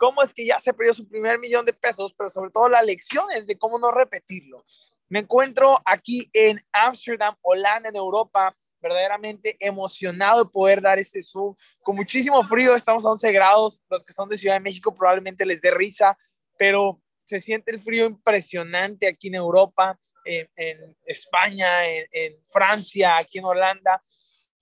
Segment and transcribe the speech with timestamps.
[0.00, 2.84] cómo es que ya se perdió su primer millón de pesos, pero sobre todo las
[2.84, 4.64] lecciones de cómo no repetirlo.
[5.10, 11.54] Me encuentro aquí en Ámsterdam, Holanda, en Europa, verdaderamente emocionado de poder dar este Zoom.
[11.82, 13.82] Con muchísimo frío, estamos a 11 grados.
[13.90, 16.16] Los que son de Ciudad de México probablemente les dé risa,
[16.56, 23.44] pero se siente el frío impresionante aquí en Europa, en, España, en, Francia, aquí en
[23.44, 24.02] Holanda,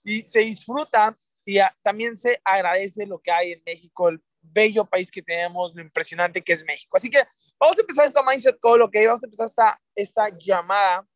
[0.02, 4.20] y se disfruta y también se agradece lo que hay en México, el
[4.50, 6.96] bello país que tenemos, lo impresionante que es México.
[6.96, 7.24] Así que
[7.58, 11.06] vamos a empezar esta mindset call, que vamos a empezar esta, esta llamada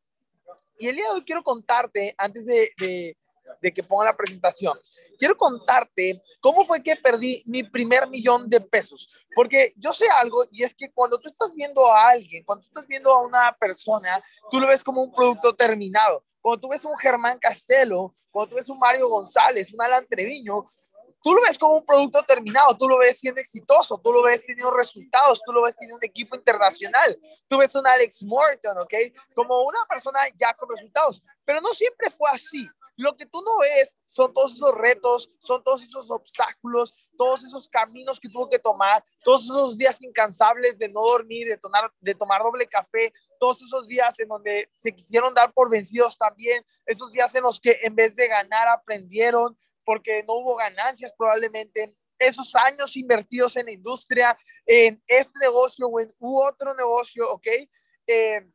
[0.82, 2.68] y el día de hoy quiero contarte, antes de,
[3.60, 4.76] de, que ponga la presentación,
[5.16, 9.26] quiero contarte cómo fue que perdí mi primer millón de pesos.
[9.32, 12.68] Porque yo sé algo y es que cuando tú estás viendo a alguien, cuando tú
[12.68, 14.20] estás viendo a una persona,
[14.50, 16.24] tú lo ves como un producto terminado.
[16.40, 20.66] Cuando tú ves un Germán Castelo, cuando tú ves un Mario González, un Alan Treviño,
[21.22, 24.44] tú lo ves como un producto terminado, tú lo ves siendo exitoso, tú lo ves
[24.44, 27.16] teniendo resultados, tú lo ves teniendo un equipo internacional,
[27.48, 28.94] tú ves un Alex Morton, ¿ok?
[29.34, 32.68] Como una persona ya con resultados, pero no siempre fue así.
[32.96, 37.66] Lo que tú no ves son todos esos retos, son todos esos obstáculos, todos esos
[37.68, 42.14] caminos que tuvo que tomar, todos esos días incansables de no dormir, de tomar, de
[42.14, 47.10] tomar doble café, todos esos días en donde se quisieron dar por vencidos también, esos
[47.10, 51.96] días en los que en vez de ganar aprendieron, porque no hubo ganancias probablemente.
[52.18, 57.46] Esos años invertidos en la industria, en este negocio o en u otro negocio, ¿ok?
[58.06, 58.46] Eh,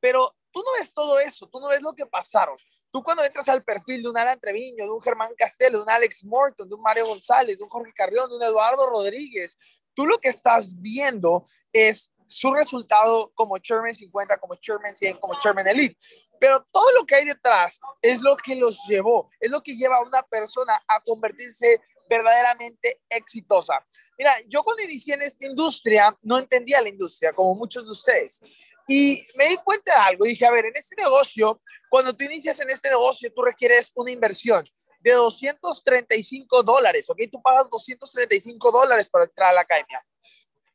[0.00, 2.56] pero tú no ves todo eso, tú no ves lo que pasaron.
[2.90, 5.90] Tú cuando entras al perfil de un Alan Treviño, de un Germán Castelo, de un
[5.90, 9.58] Alex Morton, de un Mario González, de un Jorge Carrión, de un Eduardo Rodríguez,
[9.94, 15.38] tú lo que estás viendo es su resultado como Chairman 50, como Chairman 100, como
[15.38, 15.96] Chairman Elite.
[16.38, 19.96] Pero todo lo que hay detrás es lo que los llevó, es lo que lleva
[19.96, 23.84] a una persona a convertirse verdaderamente exitosa.
[24.16, 28.40] Mira, yo cuando inicié en esta industria no entendía la industria, como muchos de ustedes.
[28.88, 32.58] Y me di cuenta de algo, dije, a ver, en este negocio, cuando tú inicias
[32.60, 34.64] en este negocio, tú requieres una inversión
[35.00, 37.18] de 235 dólares, ¿ok?
[37.30, 40.04] Tú pagas 235 dólares para entrar a la academia.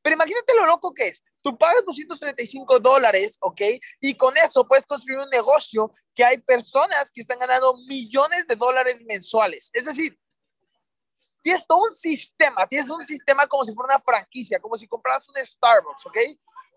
[0.05, 1.23] Pero imagínate lo loco que es.
[1.41, 3.59] Tú pagas 235 dólares, ¿ok?
[3.99, 8.55] Y con eso puedes construir un negocio que hay personas que están ganando millones de
[8.55, 9.71] dólares mensuales.
[9.73, 10.15] Es decir,
[11.41, 15.27] tienes todo un sistema, tienes un sistema como si fuera una franquicia, como si compraras
[15.27, 16.17] un Starbucks, ¿ok?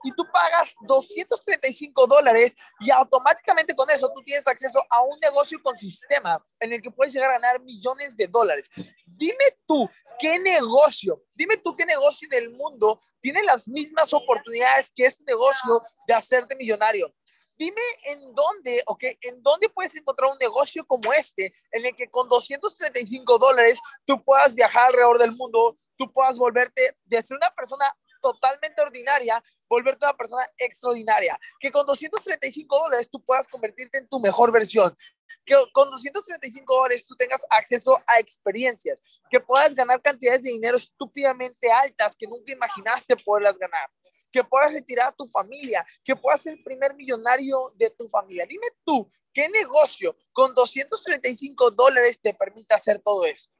[0.05, 5.61] Y tú pagas 235 dólares y automáticamente con eso tú tienes acceso a un negocio
[5.63, 8.69] con sistema en el que puedes llegar a ganar millones de dólares.
[9.07, 9.89] Dime tú,
[10.19, 11.23] ¿qué negocio?
[11.35, 16.15] Dime tú qué negocio en el mundo tiene las mismas oportunidades que este negocio de
[16.15, 17.13] hacerte millonario.
[17.59, 22.09] Dime en dónde, ok, en dónde puedes encontrar un negocio como este, en el que
[22.09, 27.51] con 235 dólares tú puedas viajar alrededor del mundo, tú puedas volverte de ser una
[27.51, 27.85] persona
[28.21, 31.39] totalmente ordinaria, volverte una persona extraordinaria.
[31.61, 34.97] Que con 235 dólares tú puedas convertirte en tu mejor versión.
[35.45, 39.01] Que con 235 dólares tú tengas acceso a experiencias.
[39.31, 43.89] Que puedas ganar cantidades de dinero estúpidamente altas que nunca imaginaste poderlas ganar.
[44.31, 45.87] Que puedas retirar a tu familia.
[46.05, 48.47] Que puedas ser el primer millonario de tu familia.
[48.47, 53.51] Dime tú, ¿qué negocio con 235 dólares te permite hacer todo eso?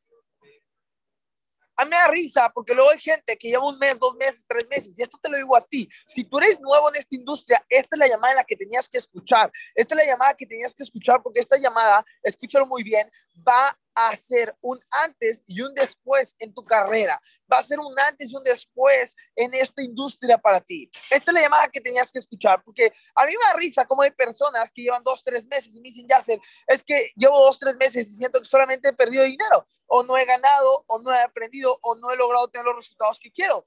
[1.79, 4.45] A mí me da risa porque luego hay gente que lleva un mes, dos meses,
[4.49, 5.89] tres meses, y esto te lo digo a ti.
[6.07, 8.89] Si tú eres nuevo en esta industria, esta es la llamada en la que tenías
[8.89, 9.51] que escuchar.
[9.77, 13.09] Esta es la llamada que tenías que escuchar porque esta llamada, escúchalo muy bien,
[13.47, 17.21] va a ser un antes y un después en tu carrera.
[17.53, 20.89] Va a ser un antes y un después en esta industria para ti.
[21.11, 24.03] Esta es la llamada que tenías que escuchar, porque a mí me da risa como
[24.03, 27.59] hay personas que llevan dos, tres meses y me dicen, Yasser, es que llevo dos,
[27.59, 31.13] tres meses y siento que solamente he perdido dinero, o no he ganado, o no
[31.13, 33.67] he aprendido, o no he logrado tener los resultados que quiero.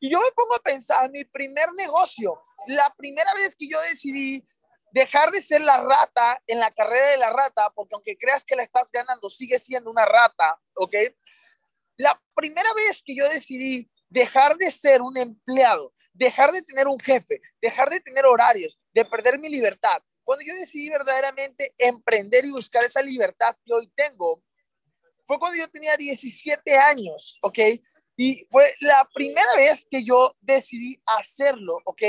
[0.00, 4.44] Y yo me pongo a pensar, mi primer negocio, la primera vez que yo decidí
[4.96, 8.56] dejar de ser la rata en la carrera de la rata, porque aunque creas que
[8.56, 10.94] la estás ganando, sigue siendo una rata, ¿ok?
[11.98, 16.98] La primera vez que yo decidí dejar de ser un empleado, dejar de tener un
[16.98, 22.50] jefe, dejar de tener horarios, de perder mi libertad, cuando yo decidí verdaderamente emprender y
[22.50, 24.42] buscar esa libertad que hoy tengo,
[25.26, 27.58] fue cuando yo tenía 17 años, ¿ok?
[28.16, 32.02] Y fue la primera vez que yo decidí hacerlo, ¿ok?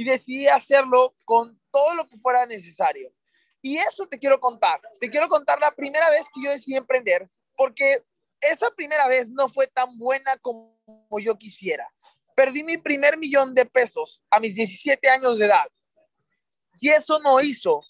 [0.00, 3.12] Y decidí hacerlo con todo lo que fuera necesario.
[3.60, 4.80] Y eso te quiero contar.
[4.98, 8.02] Te quiero contar la primera vez que yo decidí emprender, porque
[8.40, 10.74] esa primera vez no fue tan buena como
[11.22, 11.86] yo quisiera.
[12.34, 15.66] Perdí mi primer millón de pesos a mis 17 años de edad.
[16.80, 17.82] Y eso no hizo,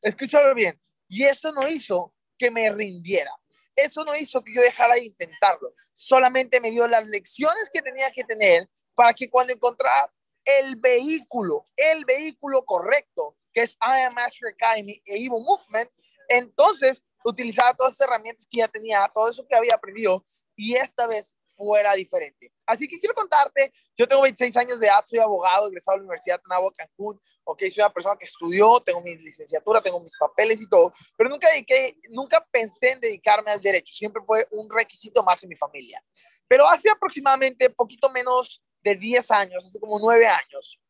[0.00, 3.30] escúchalo bien, y eso no hizo que me rindiera.
[3.76, 5.74] eso no hizo que yo dejara de intentarlo.
[5.92, 10.10] Solamente me dio las lecciones que tenía que tener para que cuando encontrara
[10.44, 15.90] el vehículo, el vehículo correcto, que es I Am Master Academy e Evo Movement,
[16.28, 20.24] entonces utilizaba todas esas herramientas que ya tenía, todo eso que había aprendido
[20.54, 22.52] y esta vez fuera diferente.
[22.66, 26.04] Así que quiero contarte, yo tengo 26 años de edad, soy abogado, egresado de la
[26.04, 30.16] Universidad de Anáhuac, Cancún, ok, soy una persona que estudió, tengo mi licenciatura, tengo mis
[30.16, 34.70] papeles y todo, pero nunca dediqué, nunca pensé en dedicarme al derecho, siempre fue un
[34.70, 36.02] requisito más en mi familia.
[36.48, 40.80] Pero hace aproximadamente poquito menos de 10 años, hace como 9 años,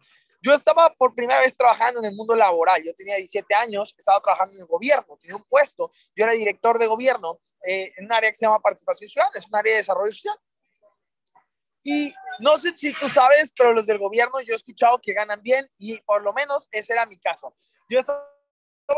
[0.42, 2.82] yo estaba por primera vez trabajando en el mundo laboral.
[2.84, 5.88] Yo tenía 17 años, estaba trabajando en el gobierno, tenía un puesto.
[6.16, 9.46] Yo era director de gobierno eh, en un área que se llama participación ciudadana, es
[9.46, 10.36] un área de desarrollo social.
[11.84, 15.40] Y no sé si tú sabes, pero los del gobierno yo he escuchado que ganan
[15.42, 17.54] bien y por lo menos ese era mi caso.
[17.88, 18.24] Yo estaba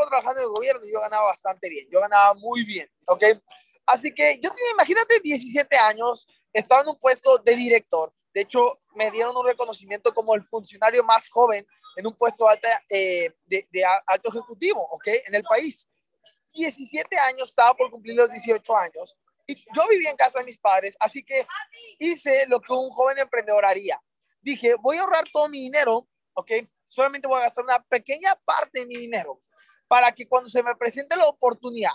[0.08, 3.22] trabajando en el gobierno y yo ganaba bastante bien, yo ganaba muy bien, ¿ok?
[3.86, 8.76] Así que yo tenía, imagínate, 17 años, estaba en un puesto de director de hecho,
[8.96, 11.64] me dieron un reconocimiento como el funcionario más joven
[11.96, 12.46] en un puesto
[12.90, 15.06] eh, de, de, alto ejecutivo, ¿ok?
[15.26, 15.88] En el país.
[16.52, 19.16] 17 años, estaba por cumplir los 18 años.
[19.46, 21.46] Y yo vivía en casa de mis padres, así que
[22.00, 24.02] hice lo que un joven emprendedor haría.
[24.42, 26.50] Dije, voy a ahorrar todo mi dinero, ¿ok?
[26.84, 29.42] Solamente voy a gastar una pequeña parte de mi dinero
[29.86, 31.92] para que cuando se me presente la oportunidad,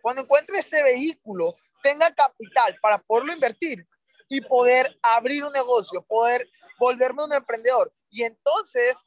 [0.00, 3.86] cuando encuentre ese vehículo, tenga capital para poderlo invertir
[4.28, 6.48] y poder abrir un negocio, poder
[6.78, 9.06] volverme un emprendedor y entonces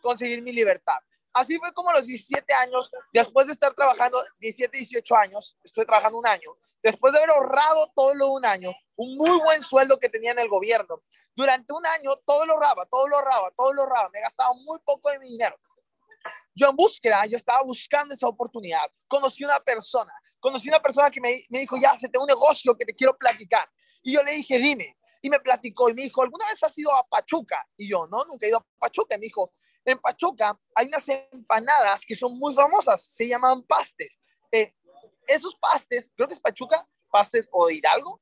[0.00, 0.98] conseguir mi libertad.
[1.32, 5.86] Así fue como a los 17 años, después de estar trabajando 17, 18 años, estoy
[5.86, 9.62] trabajando un año, después de haber ahorrado todo lo de un año, un muy buen
[9.62, 11.02] sueldo que tenía en el gobierno,
[11.36, 14.80] durante un año todo lo ahorraba, todo lo ahorraba, todo lo ahorraba, me gastaba muy
[14.80, 15.56] poco de mi dinero.
[16.54, 21.20] Yo en búsqueda, yo estaba buscando esa oportunidad, conocí una persona, conocí una persona que
[21.20, 23.68] me, me dijo, ya, se tengo un negocio que te quiero platicar.
[24.02, 24.96] Y yo le dije, dime.
[25.22, 27.66] Y me platicó y me dijo, ¿alguna vez has ido a Pachuca?
[27.76, 29.16] Y yo, no, nunca he ido a Pachuca.
[29.16, 29.52] Y me dijo,
[29.84, 34.22] en Pachuca hay unas empanadas que son muy famosas, se llaman pastes.
[34.50, 34.72] Eh,
[35.26, 38.20] esos pastes, creo que es Pachuca, pastes o de Hidalgo,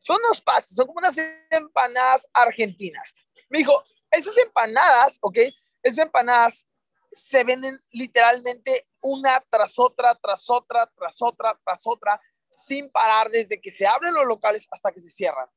[0.00, 1.16] son unos pastes, son como unas
[1.50, 3.12] empanadas argentinas.
[3.48, 5.38] Me dijo, esas empanadas, ¿ok?
[5.82, 6.67] Esas empanadas
[7.10, 13.60] se venden literalmente una tras otra, tras otra, tras otra, tras otra, sin parar desde
[13.60, 15.48] que se abren los locales hasta que se cierran.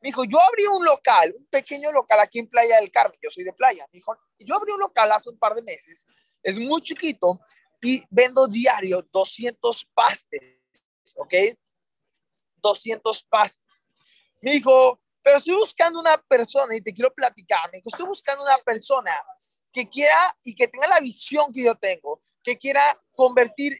[0.00, 3.30] Me dijo, yo abrí un local, un pequeño local aquí en Playa del Carmen, yo
[3.30, 3.86] soy de Playa.
[3.92, 6.06] Me dijo, yo abrí un local hace un par de meses,
[6.42, 7.40] es muy chiquito
[7.80, 10.60] y vendo diario 200 pastes,
[11.16, 11.34] ¿ok?
[12.56, 13.90] 200 pastes.
[14.40, 17.70] Me dijo, pero estoy buscando una persona y te quiero platicar.
[17.72, 19.10] Me dijo, estoy buscando una persona
[19.74, 22.80] que quiera y que tenga la visión que yo tengo, que quiera
[23.16, 23.76] convertir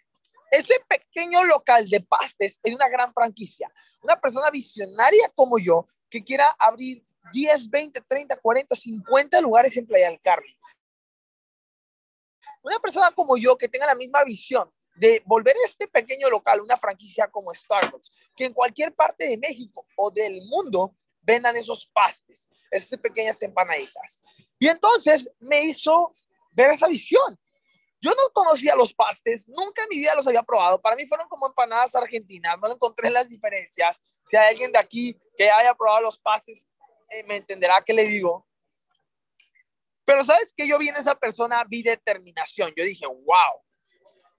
[0.50, 3.72] ese pequeño local de pastes es una gran franquicia.
[4.02, 9.86] Una persona visionaria como yo que quiera abrir 10, 20, 30, 40, 50 lugares en
[9.86, 10.54] Playa del Carmen.
[12.62, 16.76] Una persona como yo que tenga la misma visión de volver este pequeño local una
[16.76, 22.50] franquicia como Starbucks, que en cualquier parte de México o del mundo vendan esos pastes,
[22.70, 24.22] esas pequeñas empanaditas.
[24.64, 26.16] Y entonces me hizo
[26.52, 27.38] ver esa visión.
[28.00, 30.80] Yo no conocía los pastes, nunca en mi vida los había probado.
[30.80, 34.00] Para mí fueron como empanadas argentinas, no encontré las diferencias.
[34.24, 36.66] Si hay alguien de aquí que haya probado los pastes,
[37.10, 38.48] eh, me entenderá qué le digo.
[40.02, 42.72] Pero sabes que yo vi en esa persona, vi determinación.
[42.74, 43.60] Yo dije, wow,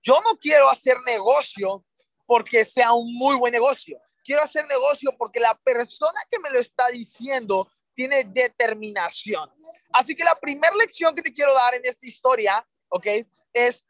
[0.01, 1.85] yo no quiero hacer negocio
[2.25, 4.01] porque sea un muy buen negocio.
[4.23, 9.49] Quiero hacer negocio porque la persona que me lo está diciendo tiene determinación.
[9.91, 13.07] Así que la primera lección que te quiero dar en esta historia ¿ok?
[13.53, 13.85] Es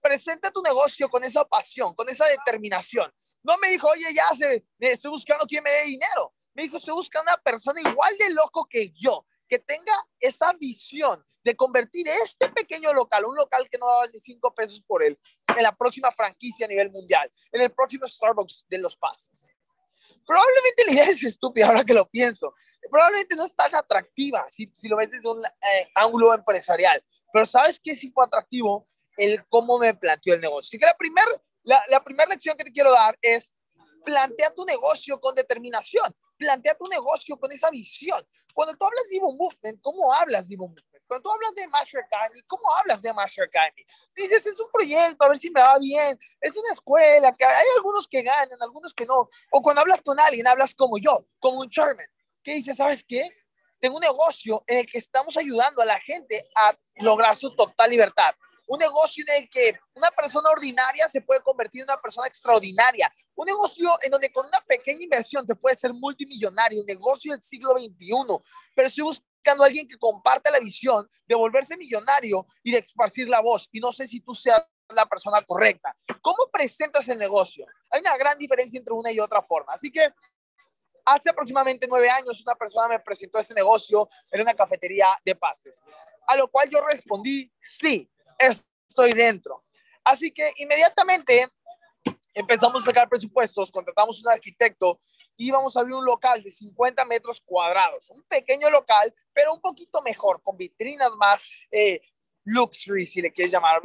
[0.00, 3.12] presenta tu negocio con esa pasión, con esa determinación.
[3.42, 6.34] No me dijo, oye, ya se, estoy buscando quien me dé dinero.
[6.54, 11.24] Me dijo, estoy buscando una persona igual de loco que yo, que tenga esa visión
[11.42, 15.18] de convertir este pequeño local, un local que no daba ni cinco pesos por él,
[15.56, 19.50] en la próxima franquicia a nivel mundial, en el próximo Starbucks de los pases.
[20.26, 22.54] Probablemente la idea es estúpida ahora que lo pienso.
[22.90, 27.02] Probablemente no es tan atractiva si, si lo ves desde un eh, ángulo empresarial.
[27.32, 28.88] Pero ¿sabes qué fue atractivo?
[29.16, 30.68] El cómo me planteó el negocio.
[30.68, 31.26] Así que la primera
[31.68, 33.54] la, la primera lección que te quiero dar es
[34.04, 36.14] plantea tu negocio con determinación.
[36.38, 38.26] Plantea tu negocio con esa visión.
[38.54, 40.97] Cuando tú hablas de Movement, ¿cómo hablas de Movement?
[41.08, 43.82] Cuando tú hablas de Master Academy, ¿cómo hablas de Master Academy?
[44.14, 47.66] Dices, es un proyecto, a ver si me va bien, es una escuela, que hay
[47.76, 49.28] algunos que ganan, algunos que no.
[49.50, 52.06] O cuando hablas con alguien, hablas como yo, como un chairman,
[52.44, 53.32] que dice, ¿sabes qué?
[53.80, 57.90] tengo un negocio en el que estamos ayudando a la gente a lograr su total
[57.90, 58.34] libertad.
[58.66, 63.10] Un negocio en el que una persona ordinaria se puede convertir en una persona extraordinaria.
[63.34, 66.80] Un negocio en donde con una pequeña inversión te puedes ser multimillonario.
[66.80, 68.14] Un negocio del siglo XXI.
[68.74, 69.04] Pero estoy
[69.38, 73.68] buscando a alguien que comparte la visión de volverse millonario y de esparcir la voz.
[73.72, 75.94] Y no sé si tú seas la persona correcta.
[76.20, 77.66] ¿Cómo presentas el negocio?
[77.90, 79.72] Hay una gran diferencia entre una y otra forma.
[79.72, 80.12] Así que
[81.04, 85.82] hace aproximadamente nueve años una persona me presentó este negocio en una cafetería de pastes,
[86.26, 89.64] a lo cual yo respondí, sí, estoy dentro.
[90.04, 91.46] Así que inmediatamente
[92.34, 94.98] empezamos a sacar presupuestos, contratamos un arquitecto
[95.36, 99.60] y íbamos a abrir un local de 50 metros cuadrados, un pequeño local, pero un
[99.60, 102.00] poquito mejor, con vitrinas más eh,
[102.44, 103.80] luxury, si le quieres llamar,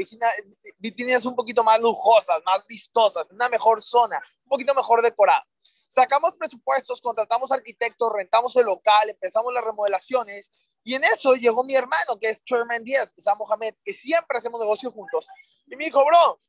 [0.77, 5.45] vitrinas un poquito más lujosas, más vistosas, una mejor zona, un poquito mejor decorada.
[5.87, 10.51] Sacamos presupuestos, contratamos arquitectos, rentamos el local, empezamos las remodelaciones
[10.83, 14.37] y en eso llegó mi hermano, que es Sherman Díaz, que es Mohamed, que siempre
[14.37, 15.27] hacemos negocio juntos.
[15.67, 16.39] Y me dijo, bro,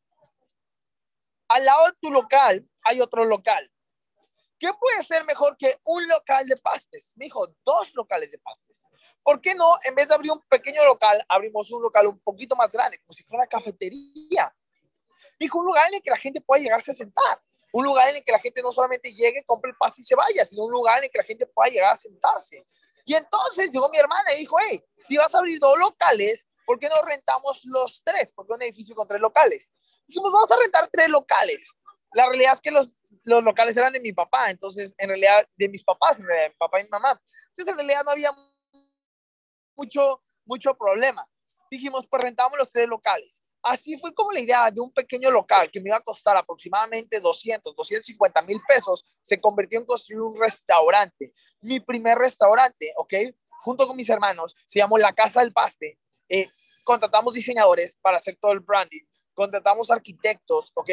[1.54, 3.70] al lado de tu local hay otro local.
[4.58, 7.12] ¿Qué puede ser mejor que un local de pastes?
[7.16, 8.88] Me dijo, dos locales de pastes.
[9.22, 12.56] ¿Por qué no, en vez de abrir un pequeño local, abrimos un local un poquito
[12.56, 14.52] más grande, como si fuera una cafetería?
[15.38, 17.38] Me dijo, un lugar en el que la gente pueda llegarse a sentar.
[17.72, 20.16] Un lugar en el que la gente no solamente llegue, compre el paste y se
[20.16, 22.66] vaya, sino un lugar en el que la gente pueda llegar a sentarse.
[23.04, 26.80] Y entonces llegó mi hermana y dijo, hey, si vas a abrir dos locales, ¿por
[26.80, 28.32] qué no rentamos los tres?
[28.32, 29.72] Porque un edificio con tres locales.
[30.06, 31.78] Dijimos, vamos a rentar tres locales.
[32.12, 32.94] La realidad es que los,
[33.24, 36.56] los locales eran de mi papá, entonces, en realidad, de mis papás, en realidad, mi
[36.56, 37.20] papá y mi mamá.
[37.48, 38.30] Entonces, en realidad no había
[39.76, 41.26] mucho, mucho problema.
[41.70, 43.42] Dijimos, pues rentamos los tres locales.
[43.62, 47.18] Así fue como la idea de un pequeño local que me iba a costar aproximadamente
[47.18, 51.32] 200, 250 mil pesos, se convirtió en construir un restaurante.
[51.62, 53.14] Mi primer restaurante, ¿ok?
[53.62, 55.98] Junto con mis hermanos, se llamó La Casa del Paste.
[56.28, 56.46] Eh,
[56.84, 59.02] contratamos diseñadores para hacer todo el branding,
[59.34, 60.90] contratamos arquitectos, ¿ok?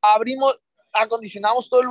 [0.00, 0.56] Abrimos,
[0.92, 1.88] acondicionamos todo el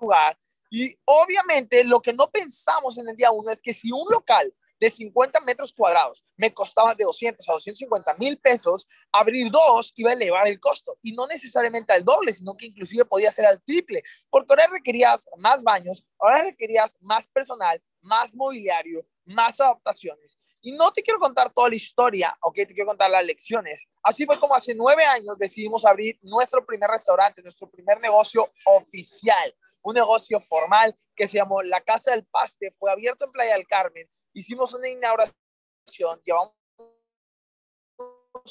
[0.00, 0.38] lugar
[0.70, 4.54] y obviamente lo que no pensamos en el día uno es que si un local
[4.80, 10.10] de 50 metros cuadrados me costaba de 200 a 250 mil pesos, abrir dos iba
[10.10, 13.62] a elevar el costo y no necesariamente al doble, sino que inclusive podía ser al
[13.62, 20.39] triple, porque ahora requerías más baños, ahora requerías más personal, más mobiliario, más adaptaciones.
[20.62, 23.86] Y no te quiero contar toda la historia, ok, te quiero contar las lecciones.
[24.02, 29.54] Así fue como hace nueve años decidimos abrir nuestro primer restaurante, nuestro primer negocio oficial,
[29.82, 33.66] un negocio formal que se llamó La Casa del Paste, fue abierto en Playa del
[33.66, 36.54] Carmen hicimos una inauguración, llevamos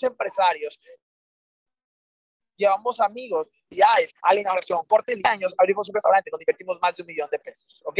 [0.01, 0.79] empresarios,
[2.59, 6.77] llevamos amigos, ya es a la inauguración, corte de años, abrimos un restaurante donde invertimos
[6.79, 7.99] más de un millón de pesos, ¿ok?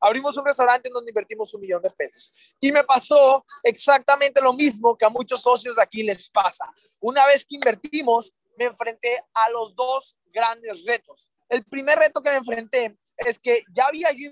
[0.00, 2.32] Abrimos un restaurante donde invertimos un millón de pesos.
[2.58, 6.64] Y me pasó exactamente lo mismo que a muchos socios de aquí les pasa.
[7.00, 11.30] Una vez que invertimos, me enfrenté a los dos grandes retos.
[11.48, 14.30] El primer reto que me enfrenté es que ya había yo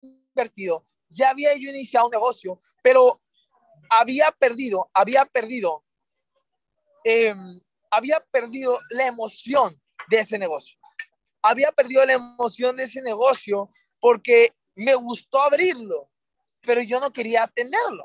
[0.00, 3.20] invertido ya había yo iniciado un negocio, pero
[3.90, 5.84] había perdido, había perdido,
[7.04, 10.78] em, había perdido la emoción de ese negocio.
[11.42, 13.68] Había perdido la emoción de ese negocio
[14.00, 16.10] porque me gustó abrirlo,
[16.62, 18.04] pero yo no quería atenderlo.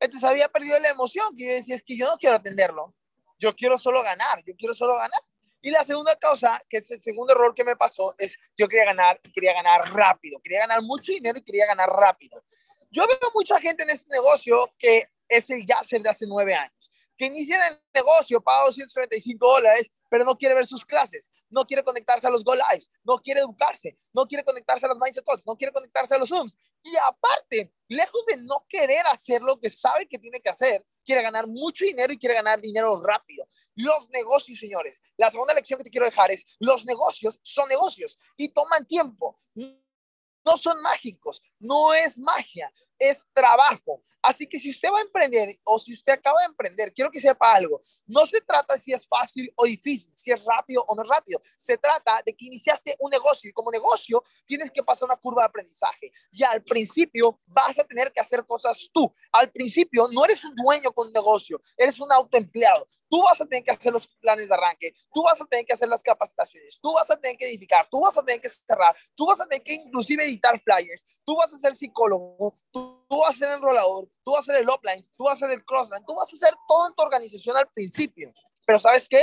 [0.00, 2.94] Entonces había perdido la emoción, que yo decía, es que yo no quiero atenderlo,
[3.38, 5.20] yo quiero solo ganar, yo quiero solo ganar.
[5.62, 8.84] Y la segunda cosa, que es el segundo error que me pasó, es yo quería
[8.84, 10.38] ganar y quería ganar rápido.
[10.42, 12.44] Quería ganar mucho dinero y quería ganar rápido.
[12.90, 16.90] Yo veo mucha gente en este negocio que es el Yasser de hace nueve años,
[17.16, 21.82] que inicia el negocio, paga 235 dólares pero no quiere ver sus clases, no quiere
[21.82, 25.44] conectarse a los Go Lives, no quiere educarse, no quiere conectarse a los Mindset Talks,
[25.44, 26.56] no quiere conectarse a los Zooms.
[26.84, 31.20] Y aparte, lejos de no querer hacer lo que sabe que tiene que hacer, quiere
[31.20, 33.48] ganar mucho dinero y quiere ganar dinero rápido.
[33.74, 38.16] Los negocios, señores, la segunda lección que te quiero dejar es, los negocios son negocios
[38.36, 39.36] y toman tiempo.
[39.56, 42.70] No son mágicos, no es magia
[43.08, 44.02] es trabajo.
[44.22, 47.20] Así que si usted va a emprender o si usted acaba de emprender, quiero que
[47.20, 47.80] sepa algo.
[48.06, 51.40] No se trata si es fácil o difícil, si es rápido o no rápido.
[51.56, 55.42] Se trata de que iniciaste un negocio y como negocio tienes que pasar una curva
[55.42, 56.10] de aprendizaje.
[56.30, 59.12] Y al principio vas a tener que hacer cosas tú.
[59.32, 62.86] Al principio no eres un dueño con un negocio, eres un autoempleado.
[63.08, 65.74] Tú vas a tener que hacer los planes de arranque, tú vas a tener que
[65.74, 68.96] hacer las capacitaciones, tú vas a tener que edificar, tú vas a tener que cerrar,
[69.14, 73.18] tú vas a tener que inclusive editar flyers, tú vas a ser psicólogo, tú tú
[73.18, 75.50] vas a ser el enrolador, tú vas a ser el upline, tú vas a ser
[75.50, 78.32] el crossline, tú vas a hacer todo en tu organización al principio.
[78.66, 79.22] Pero ¿sabes qué?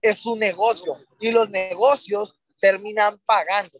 [0.00, 3.78] Es un negocio y los negocios terminan pagando.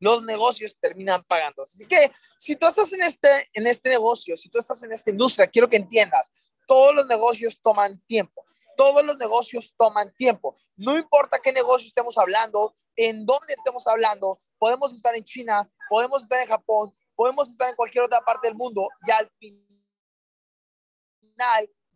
[0.00, 1.62] los negocios terminan pagando.
[1.62, 5.10] Así que si tú estás en este, en este negocio, si tú estás en esta
[5.10, 6.30] industria, quiero que entiendas,
[6.66, 8.44] todos los negocios toman tiempo.
[8.76, 10.54] Todos los negocios toman tiempo.
[10.76, 16.22] No importa qué negocio estemos hablando, en dónde estemos hablando, podemos estar en China, podemos
[16.22, 19.64] estar en Japón, podemos estar en cualquier otra parte del mundo y al final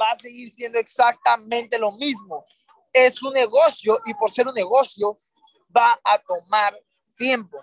[0.00, 2.44] va a seguir siendo exactamente lo mismo.
[2.92, 5.18] Es un negocio y por ser un negocio
[5.76, 6.78] va a tomar
[7.16, 7.60] tiempo.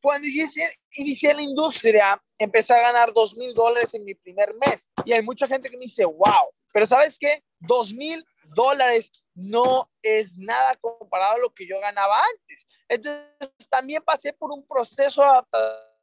[0.00, 4.90] Cuando inicié, inicié la industria, empecé a ganar dos mil dólares en mi primer mes.
[5.04, 7.42] Y hay mucha gente que me dice, wow, pero ¿sabes qué?
[7.58, 8.24] Dos mil
[8.54, 12.66] dólares no es nada comparado a lo que yo ganaba antes.
[12.88, 13.34] Entonces,
[13.70, 15.93] también pasé por un proceso de adaptación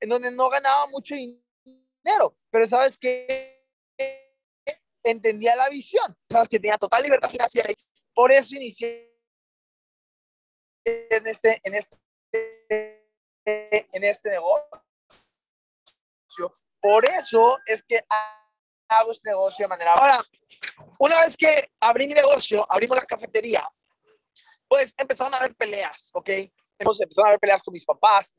[0.00, 3.64] en donde no ganaba mucho dinero, pero ¿sabes qué?
[5.02, 6.48] Entendía la visión, ¿sabes?
[6.48, 7.72] Que tenía total libertad financiera.
[8.12, 9.12] Por eso inicié
[10.84, 11.96] en este, en este
[13.46, 14.64] en este negocio.
[16.80, 18.00] Por eso es que
[18.88, 19.94] hago este negocio de manera...
[19.94, 20.24] Ahora,
[20.98, 23.68] una vez que abrí mi negocio, abrimos la cafetería,
[24.68, 26.28] pues empezaron a haber peleas, ¿ok?
[26.78, 28.34] Empezaron a haber peleas con mis papás.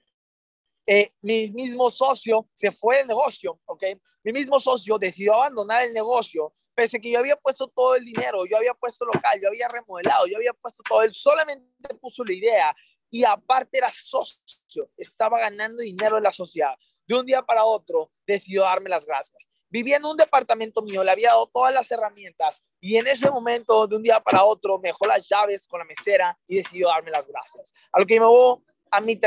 [0.90, 3.84] Eh, mi mismo socio se fue del negocio, ¿ok?
[4.24, 8.06] Mi mismo socio decidió abandonar el negocio, pese a que yo había puesto todo el
[8.06, 12.24] dinero, yo había puesto local, yo había remodelado, yo había puesto todo, él solamente puso
[12.24, 12.76] la idea
[13.10, 16.74] y aparte era socio, estaba ganando dinero en la sociedad.
[17.06, 19.64] De un día para otro decidió darme las gracias.
[19.70, 23.88] Vivía en un departamento mío, le había dado todas las herramientas y en ese momento,
[23.88, 27.12] de un día para otro, me dejó las llaves con la mesera y decidió darme
[27.12, 27.74] las gracias.
[27.92, 29.18] A lo que me voy a mi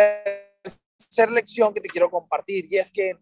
[1.00, 3.18] tercera lección que te quiero compartir y es que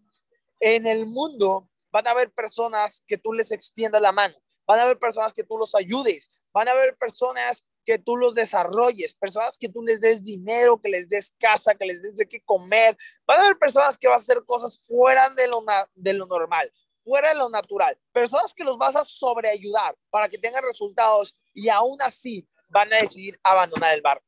[0.59, 4.35] en el mundo van a haber personas que tú les extiendas la mano,
[4.67, 8.35] van a haber personas que tú los ayudes, van a haber personas que tú los
[8.35, 12.27] desarrolles, personas que tú les des dinero, que les des casa, que les des de
[12.27, 12.95] qué comer.
[13.25, 15.63] Van a haber personas que van a hacer cosas fuera de lo,
[15.95, 16.71] de lo normal,
[17.03, 17.97] fuera de lo natural.
[18.11, 22.97] Personas que los vas a sobreayudar para que tengan resultados y aún así van a
[22.97, 24.25] decidir abandonar el barco.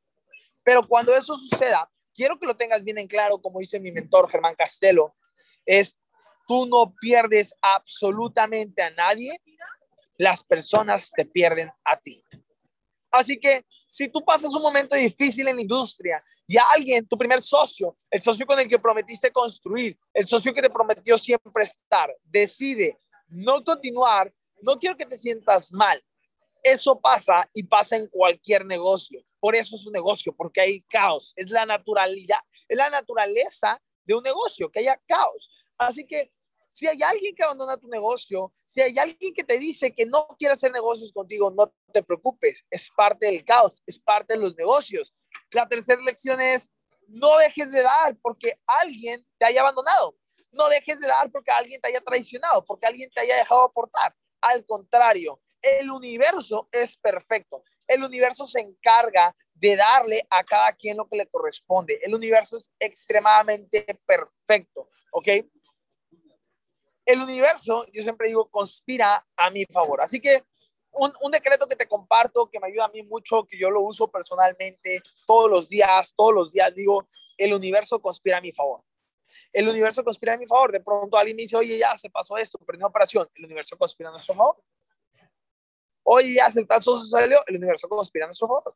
[0.63, 4.29] Pero cuando eso suceda, quiero que lo tengas bien en claro, como dice mi mentor
[4.29, 5.15] Germán Castelo,
[5.65, 5.99] es
[6.47, 9.39] tú no pierdes absolutamente a nadie,
[10.17, 12.23] las personas te pierden a ti.
[13.11, 17.41] Así que si tú pasas un momento difícil en la industria y alguien, tu primer
[17.41, 22.09] socio, el socio con el que prometiste construir, el socio que te prometió siempre estar,
[22.23, 26.01] decide no continuar, no quiero que te sientas mal.
[26.63, 29.23] Eso pasa y pasa en cualquier negocio.
[29.39, 31.33] Por eso es un negocio, porque hay caos.
[31.35, 35.49] Es la naturalidad, es la naturaleza de un negocio, que haya caos.
[35.77, 36.31] Así que
[36.69, 40.25] si hay alguien que abandona tu negocio, si hay alguien que te dice que no
[40.39, 44.55] quiere hacer negocios contigo, no te preocupes, es parte del caos, es parte de los
[44.55, 45.13] negocios.
[45.51, 46.71] La tercera lección es,
[47.07, 50.15] no dejes de dar porque alguien te haya abandonado.
[50.51, 54.15] No dejes de dar porque alguien te haya traicionado, porque alguien te haya dejado aportar.
[54.39, 57.63] Al contrario, el universo es perfecto.
[57.87, 61.99] El universo se encarga de darle a cada quien lo que le corresponde.
[62.03, 65.27] El universo es extremadamente perfecto, ¿ok?
[67.05, 70.01] el universo, yo siempre digo, conspira a mi favor.
[70.01, 70.43] Así que
[70.93, 74.09] un, decreto que te comparto, que me ayuda a mí mucho, que yo lo uso
[74.11, 78.83] personalmente todos los días, todos los días digo, el universo conspira a mi favor.
[79.53, 80.71] El universo conspira a mi favor.
[80.71, 83.29] De pronto alguien me dice, oye, ya se pasó esto, perdí una operación.
[83.35, 84.61] El universo conspira a nuestro favor.
[86.03, 88.73] Oye, ya se tal socio salió, el universo conspira a nuestro favor.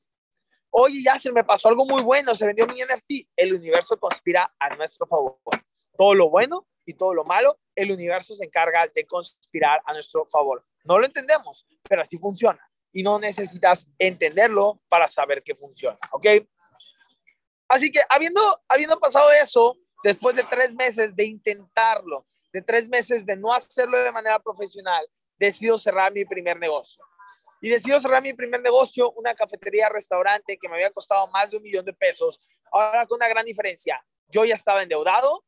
[0.69, 3.31] Oye, ya se me pasó algo muy bueno, se vendió mi NFT.
[3.35, 5.37] El universo conspira a nuestro favor.
[5.97, 10.25] Todo lo bueno y todo lo malo, el universo se encarga de conspirar a nuestro
[10.25, 10.65] favor.
[10.83, 12.59] No lo entendemos, pero así funciona.
[12.91, 16.25] Y no necesitas entenderlo para saber que funciona, ¿ok?
[17.67, 23.25] Así que habiendo, habiendo pasado eso, después de tres meses de intentarlo, de tres meses
[23.25, 25.05] de no hacerlo de manera profesional,
[25.37, 27.03] decido cerrar mi primer negocio.
[27.61, 31.57] Y decido cerrar mi primer negocio, una cafetería, restaurante que me había costado más de
[31.57, 32.39] un millón de pesos.
[32.71, 34.03] Ahora con una gran diferencia.
[34.27, 35.43] Yo ya estaba endeudado,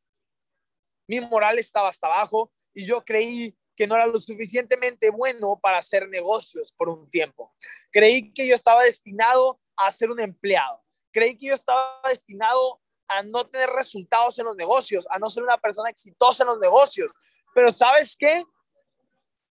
[1.08, 5.78] mi moral estaba hasta abajo y yo creí que no era lo suficientemente bueno para
[5.78, 7.52] hacer negocios por un tiempo.
[7.90, 10.82] Creí que yo estaba destinado a ser un empleado.
[11.12, 15.42] Creí que yo estaba destinado a no tener resultados en los negocios, a no ser
[15.42, 17.12] una persona exitosa en los negocios.
[17.54, 18.44] Pero ¿sabes qué?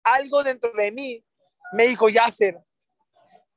[0.04, 1.26] Algo dentro de mí
[1.74, 2.60] me dijo, Yasser,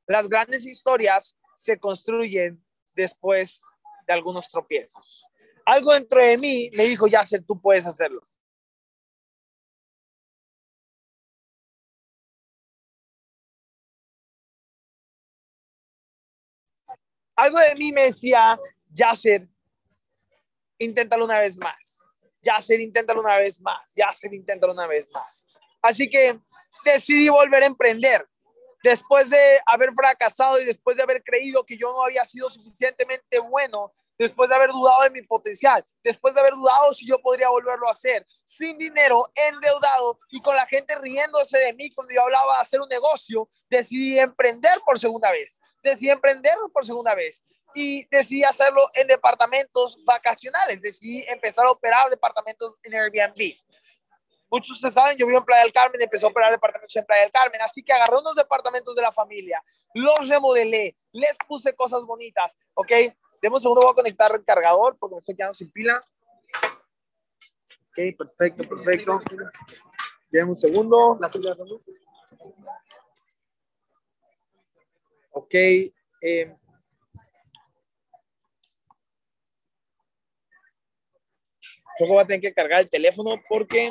[0.07, 3.63] las grandes historias se construyen después
[4.07, 5.31] de algunos tropiezos
[5.71, 8.27] algo dentro de mí me dijo, ya sé, tú puedes hacerlo.
[17.37, 18.59] Algo de mí me decía,
[18.93, 19.49] Yasser,
[20.79, 22.03] inténtalo una vez más.
[22.43, 23.95] Yasser, inténtalo una vez más.
[23.95, 25.47] Yasser, inténtalo una vez más.
[25.81, 26.39] Así que
[26.85, 28.25] decidí volver a emprender.
[28.83, 33.39] Después de haber fracasado y después de haber creído que yo no había sido suficientemente
[33.41, 37.49] bueno, después de haber dudado de mi potencial, después de haber dudado si yo podría
[37.49, 42.23] volverlo a hacer, sin dinero, endeudado y con la gente riéndose de mí cuando yo
[42.23, 47.43] hablaba de hacer un negocio, decidí emprender por segunda vez, decidí emprender por segunda vez
[47.75, 53.55] y decidí hacerlo en departamentos vacacionales, decidí empezar a operar departamentos en Airbnb.
[54.51, 57.23] Muchos ustedes saben, yo vivo en Playa del Carmen, empezó a operar departamentos en Playa
[57.23, 59.63] del Carmen, así que agarré unos departamentos de la familia,
[59.95, 62.91] los remodelé, les puse cosas bonitas, ¿ok?
[63.41, 66.03] Demos un segundo, voy a conectar el cargador porque me estoy quedando sin pila.
[67.91, 69.21] Ok, perfecto, perfecto.
[70.31, 71.19] Demos un segundo.
[71.21, 71.57] La pila
[75.33, 75.55] Ok.
[75.55, 76.57] Eh,
[81.99, 83.91] yo voy a tener que cargar el teléfono porque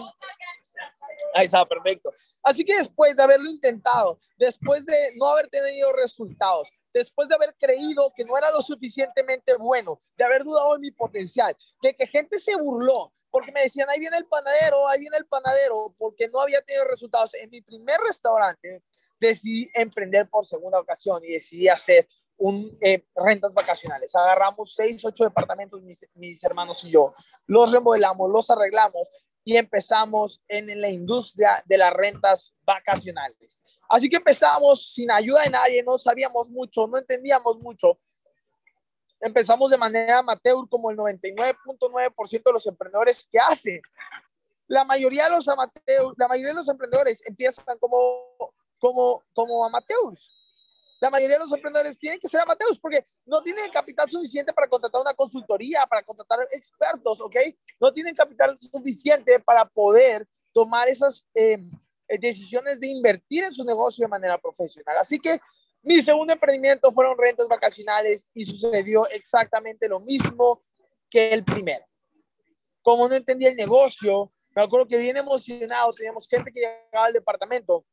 [1.40, 2.12] Ahí está, perfecto.
[2.44, 7.56] Así que después de haberlo intentado, después de no haber tenido resultados, después de haber
[7.58, 12.08] creído que no era lo suficientemente bueno, de haber dudado de mi potencial, de que
[12.08, 16.28] gente se burló, porque me decían, ahí viene el panadero, ahí viene el panadero, porque
[16.28, 17.34] no había tenido resultados.
[17.36, 18.84] En mi primer restaurante
[19.18, 24.14] decidí emprender por segunda ocasión y decidí hacer un, eh, rentas vacacionales.
[24.14, 25.82] Agarramos seis, ocho departamentos,
[26.16, 27.14] mis hermanos y yo,
[27.48, 29.08] los remodelamos, los arreglamos
[29.50, 33.64] y empezamos en la industria de las rentas vacacionales.
[33.90, 37.98] Así que empezamos sin ayuda de nadie, no sabíamos mucho, no entendíamos mucho.
[39.20, 43.82] Empezamos de manera amateur como el 99.9% de los emprendedores que hacen.
[44.68, 50.39] La mayoría de los amateurs, la mayoría de los emprendedores empiezan como como como amateurs
[51.00, 54.68] la mayoría de los emprendedores tienen que ser amateurs porque no tienen capital suficiente para
[54.68, 57.36] contratar una consultoría, para contratar expertos, ¿ok?
[57.80, 61.58] No tienen capital suficiente para poder tomar esas eh,
[62.20, 64.98] decisiones de invertir en su negocio de manera profesional.
[64.98, 65.40] Así que
[65.82, 70.64] mi segundo emprendimiento fueron rentas vacacionales y sucedió exactamente lo mismo
[71.10, 71.86] que el primero.
[72.82, 77.14] Como no entendía el negocio, me acuerdo que bien emocionado, teníamos gente que llegaba al
[77.14, 77.86] departamento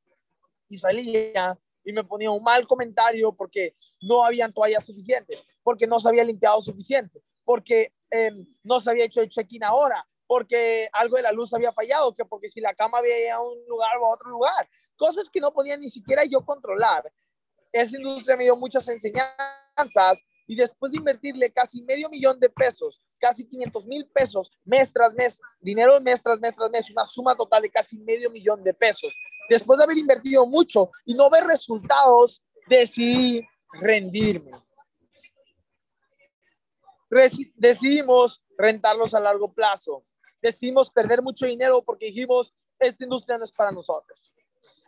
[0.68, 6.00] y salía y me ponía un mal comentario porque no habían toallas suficientes, porque no
[6.00, 11.16] se había limpiado suficiente, porque em, no se había hecho el check-in ahora, porque algo
[11.16, 13.96] de la luz había fallado, que porque si la cama había ido a un lugar
[13.98, 17.04] o a otro lugar, cosas que no podía ni siquiera yo controlar.
[17.70, 23.00] Esa industria me dio muchas enseñanzas y después de invertirle casi medio millón de pesos,
[23.18, 27.34] casi 500 mil pesos mes tras mes, dinero mes tras mes tras mes, una suma
[27.34, 29.16] total de casi medio millón de pesos.
[29.48, 34.52] Después de haber invertido mucho y no ver resultados, decidí rendirme.
[37.54, 40.04] decidimos rentarlos a largo plazo.
[40.40, 44.32] Decidimos perder mucho dinero porque dijimos, esta industria no es para nosotros.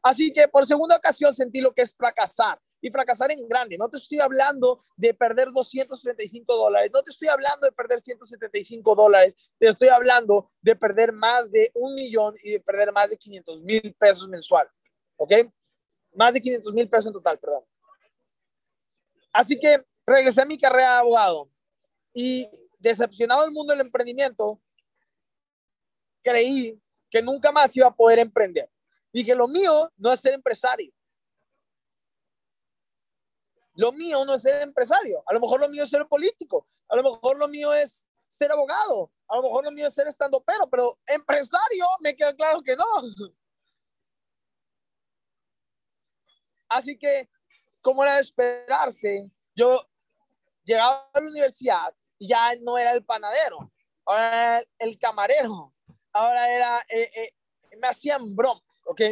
[0.02, 3.76] Así que por segunda ocasión sentí lo que es fracasar y fracasar en grande.
[3.76, 8.94] No te estoy hablando de perder 235 dólares, no te estoy hablando de perder 175
[8.94, 13.16] dólares, te estoy hablando de perder más de un millón y de perder más de
[13.16, 14.68] 500 mil pesos mensual.
[15.16, 15.32] ¿Ok?
[16.14, 17.64] Más de 500 mil pesos en total, perdón.
[19.32, 21.50] Así que regresé a mi carrera de abogado
[22.12, 24.60] y decepcionado del mundo del emprendimiento,
[26.22, 28.70] creí que nunca más iba a poder emprender.
[29.12, 30.92] Dije, lo mío no es ser empresario.
[33.78, 35.22] Lo mío no es ser empresario.
[35.24, 36.66] A lo mejor lo mío es ser político.
[36.88, 39.12] A lo mejor lo mío es ser abogado.
[39.28, 42.74] A lo mejor lo mío es ser estando pero, pero empresario me queda claro que
[42.74, 42.84] no.
[46.68, 47.30] Así que,
[47.80, 49.88] como era de esperarse, yo
[50.64, 53.72] llegaba a la universidad y ya no era el panadero,
[54.04, 55.72] ahora era el camarero,
[56.12, 57.30] ahora era, eh, eh,
[57.78, 59.02] me hacían bromas, ¿ok?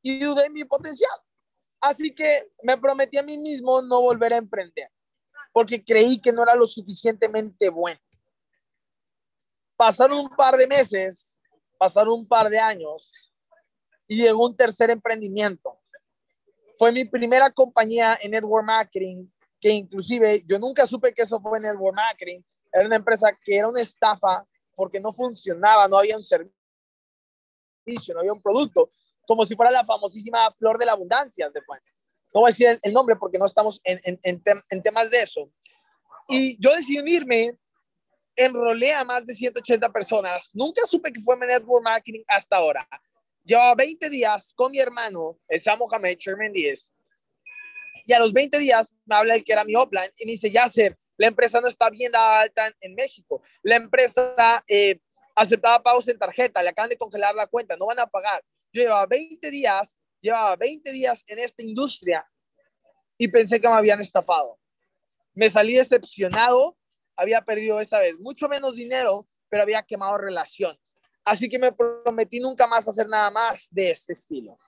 [0.00, 1.20] Y dudé en mi potencial.
[1.84, 4.88] Así que me prometí a mí mismo no volver a emprender,
[5.52, 8.00] porque creí que no era lo suficientemente bueno.
[9.76, 11.38] Pasaron un par de meses,
[11.76, 13.30] pasaron un par de años
[14.08, 15.78] y llegó un tercer emprendimiento.
[16.78, 19.28] Fue mi primera compañía en network marketing,
[19.60, 22.40] que inclusive yo nunca supe que eso fue network marketing.
[22.72, 24.42] Era una empresa que era una estafa
[24.74, 28.88] porque no funcionaba, no había un servicio, no había un producto
[29.26, 31.50] como si fuera la famosísima flor de la abundancia.
[31.50, 31.60] ¿se
[32.32, 35.50] No voy a decir el, nombre porque no estamos en, en, en, temas de eso.
[36.28, 37.56] Y yo decidí unirme,
[38.36, 40.50] enrolé a más de 180 personas.
[40.52, 42.88] Nunca supe que fue network marketing hasta ahora.
[43.44, 46.92] Llevaba 20 días con mi hermano, el Sam Mohamed Sherman 10.
[48.06, 50.50] Y a los 20 días me habla el que era mi upline y me dice,
[50.50, 53.42] Yasser, La empresa no está bien dada alta en, México.
[53.62, 54.98] La empresa eh,
[55.34, 58.44] aceptaba pagos en tarjeta, le acaban de congelar la cuenta, no van a pagar.
[58.72, 62.26] Yo llevaba 20 días, llevaba 20 días en esta industria
[63.18, 64.58] y pensé que me habían estafado.
[65.34, 66.76] Me salí decepcionado,
[67.16, 71.00] había perdido esta vez mucho menos dinero, pero había quemado relaciones.
[71.24, 74.58] Así que me prometí nunca más hacer nada más de este estilo.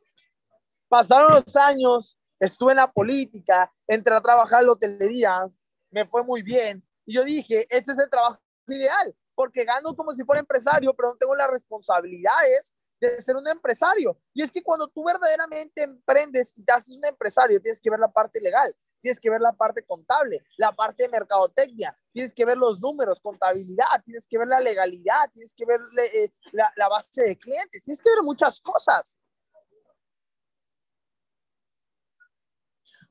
[0.88, 5.46] Pasaron los años, estuve en la política, entré a trabajar en la hotelería,
[5.90, 6.87] me fue muy bien.
[7.05, 11.11] Y yo dije, este es el trabajo ideal, porque gano como si fuera empresario, pero
[11.11, 14.18] no tengo las responsabilidades de ser un empresario.
[14.33, 18.01] Y es que cuando tú verdaderamente emprendes y te haces un empresario, tienes que ver
[18.01, 22.46] la parte legal, tienes que ver la parte contable, la parte de mercadotecnia, tienes que
[22.46, 25.81] ver los números, contabilidad, tienes que ver la legalidad, tienes que ver
[26.14, 29.20] eh, la, la base de clientes, tienes que ver muchas cosas.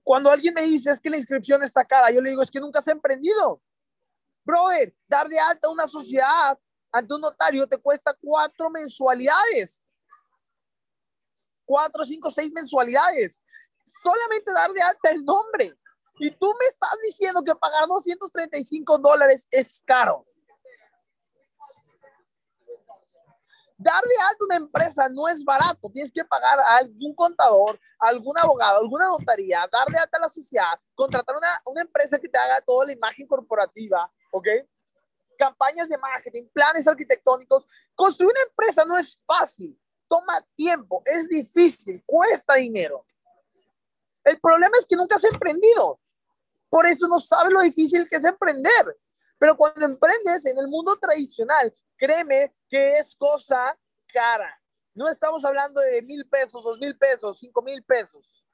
[0.02, 2.60] Cuando alguien me dice es que la inscripción está cara, yo le digo es que
[2.60, 3.62] nunca has emprendido.
[4.46, 6.58] Brother, dar de alta una sociedad
[6.92, 9.84] ante un notario te cuesta cuatro mensualidades.
[11.66, 13.42] Cuatro, cinco, seis mensualidades.
[13.84, 15.78] Solamente dar de alta el nombre.
[16.20, 20.26] Y tú me estás diciendo que pagar 235 dólares es caro.
[23.78, 25.90] Dar de alta una empresa no es barato.
[25.92, 30.80] Tienes que pagar a algún contador, algún abogado, alguna notaría, dar de alta la sociedad,
[30.94, 34.48] contratar una, una empresa que te haga toda la imagen corporativa, ¿ok?
[35.38, 37.66] Campañas de marketing, planes arquitectónicos.
[37.96, 39.80] Construir una empresa no es fácil.
[40.08, 43.06] Toma tiempo, es difícil, cuesta dinero.
[44.24, 46.00] El problema es que nunca has emprendido.
[46.70, 48.98] Por eso no sabes lo difícil que es emprender.
[49.38, 53.78] Pero cuando emprendes en el mundo tradicional, créeme que es cosa
[54.14, 54.62] cara.
[54.94, 58.45] No estamos hablando de mil pesos, dos mil pesos, cinco mil pesos.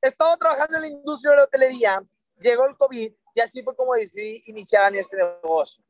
[0.00, 2.02] Estaba trabajando en la industria de la hotelería,
[2.40, 5.82] llegó el COVID y así fue como decidí iniciar en este negocio.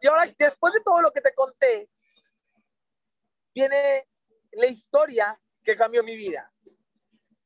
[0.00, 1.88] Y ahora, después de todo lo que te conté,
[3.54, 4.08] viene
[4.52, 6.50] la historia que cambió mi vida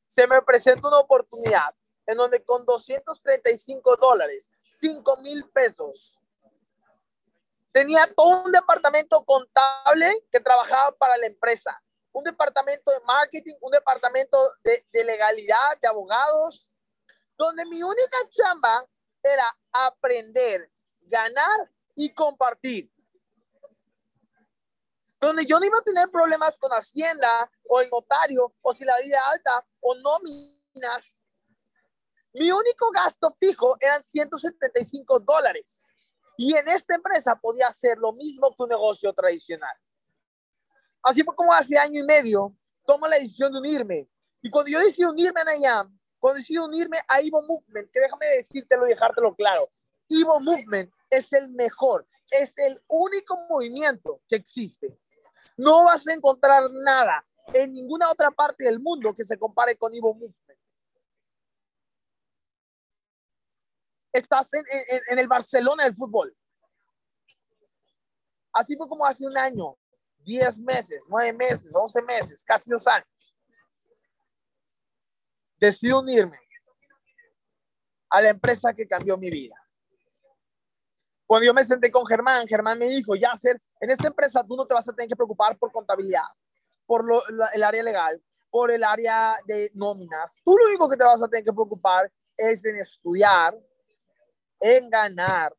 [0.09, 1.75] se me presenta una oportunidad
[2.07, 6.19] en donde con 235 dólares, 5 mil pesos,
[7.71, 11.79] tenía todo un departamento contable que trabajaba para la empresa,
[12.11, 16.75] un departamento de marketing, un departamento de, de legalidad, de abogados,
[17.37, 18.87] donde mi única chamba
[19.23, 22.91] era aprender, ganar y compartir
[25.19, 28.99] donde yo no iba a tener problemas con Hacienda o el notario o si la
[29.01, 31.25] vida alta o nóminas.
[32.33, 35.87] Mi único gasto fijo eran 175 dólares.
[36.37, 39.75] Y en esta empresa podía hacer lo mismo que un negocio tradicional.
[41.03, 44.09] Así fue como hace año y medio tomo la decisión de unirme.
[44.41, 48.25] Y cuando yo decidí unirme a IAM, cuando decidí unirme a Evo Movement, que déjame
[48.27, 49.71] decírtelo y dejártelo claro,
[50.09, 54.97] Evo Movement es el mejor, es el único movimiento que existe
[55.57, 59.93] no vas a encontrar nada en ninguna otra parte del mundo que se compare con
[59.93, 60.59] Evo Movement.
[64.11, 64.63] Estás en,
[65.11, 66.35] en el Barcelona del fútbol.
[68.51, 69.77] Así fue como hace un año,
[70.23, 73.35] 10 meses, 9 meses, 11 meses, casi dos años.
[75.59, 76.39] Decido unirme
[78.09, 79.55] a la empresa que cambió mi vida.
[81.25, 84.55] Cuando yo me senté con Germán, Germán me dijo, ya ser en esta empresa tú
[84.55, 86.25] no te vas a tener que preocupar por contabilidad,
[86.85, 87.05] por
[87.53, 90.37] el área legal, por el área de nóminas.
[90.43, 93.55] Tú lo único que te vas a tener que preocupar es en estudiar,
[94.59, 95.55] en ganar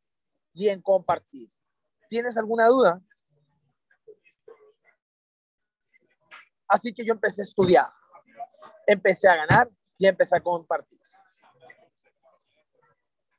[0.52, 1.48] y en compartir.
[2.08, 3.00] ¿Tienes alguna duda?
[6.70, 7.88] Así que yo empecé a estudiar,
[8.87, 11.00] empecé a ganar y empecé a compartir.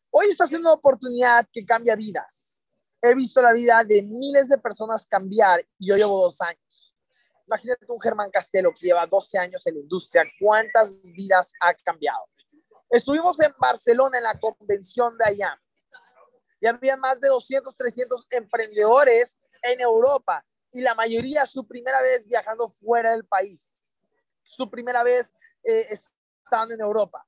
[0.09, 2.65] Hoy está siendo una oportunidad que cambia vidas.
[3.01, 6.93] He visto la vida de miles de personas cambiar y yo llevo dos años.
[7.47, 10.25] Imagínate un Germán Castelo que lleva 12 años en la industria.
[10.37, 12.27] ¿Cuántas vidas ha cambiado?
[12.89, 15.61] Estuvimos en Barcelona en la convención de allá
[16.59, 22.27] y había más de 200, 300 emprendedores en Europa y la mayoría su primera vez
[22.27, 23.79] viajando fuera del país,
[24.41, 27.25] su primera vez eh, estando en Europa.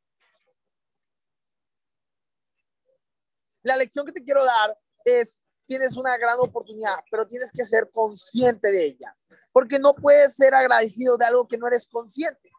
[3.61, 7.89] La lección que te quiero dar es, tienes una gran oportunidad, pero tienes que ser
[7.91, 9.17] consciente de ella,
[9.51, 12.51] porque no puedes ser agradecido de algo que no eres consciente.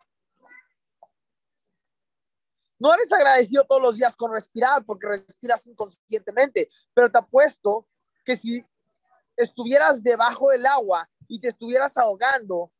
[2.78, 7.88] No eres agradecido todos los días con respirar, porque respiras inconscientemente, pero te apuesto
[8.24, 8.62] que si
[9.36, 12.72] estuvieras debajo del agua y te estuvieras ahogando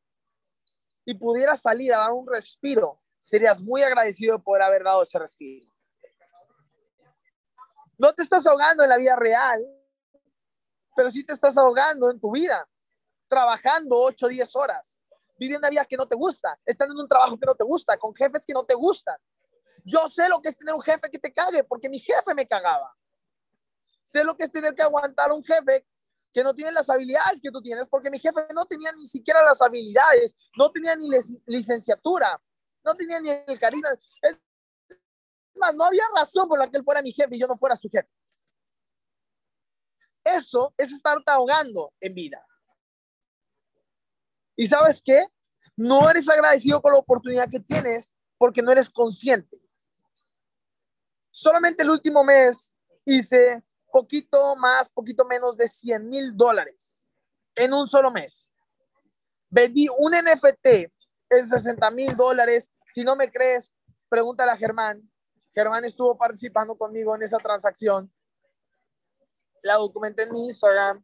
[1.03, 5.19] y pudieras salir a dar un respiro, serías muy agradecido de poder haber dado ese
[5.19, 5.65] respiro.
[7.97, 9.65] No te estás ahogando en la vida real,
[10.95, 12.67] pero sí te estás ahogando en tu vida,
[13.27, 15.03] trabajando 8 o 10 horas,
[15.37, 17.97] viviendo una vida que no te gusta, estando en un trabajo que no te gusta,
[17.97, 19.17] con jefes que no te gustan.
[19.83, 22.47] Yo sé lo que es tener un jefe que te cague, porque mi jefe me
[22.47, 22.95] cagaba.
[24.03, 25.85] Sé lo que es tener que aguantar un jefe
[26.35, 29.41] que no tiene las habilidades que tú tienes, porque mi jefe no tenía ni siquiera
[29.41, 31.07] las habilidades, no tenía ni
[31.45, 32.43] licenciatura,
[32.83, 33.87] no tenía ni el carisma.
[34.21, 34.37] Es
[35.55, 37.77] más, no había razón por la que él fuera mi jefe y yo no fuera
[37.77, 38.09] su jefe.
[40.25, 42.45] Eso es estarte ahogando en vida.
[44.57, 45.25] ¿Y sabes qué?
[45.77, 49.57] No eres agradecido con la oportunidad que tienes porque no eres consciente.
[51.31, 53.63] Solamente el último mes hice
[53.95, 57.07] poquito más, poquito menos de 100 mil dólares
[57.55, 58.53] en un solo mes.
[59.49, 60.91] Vendí un NFT
[61.29, 62.69] en 60 mil dólares.
[62.85, 63.73] Si no me crees,
[64.09, 65.09] pregúntale a Germán.
[65.53, 68.13] Germán estuvo participando conmigo en esa transacción.
[69.63, 71.01] La documenté en mi Instagram.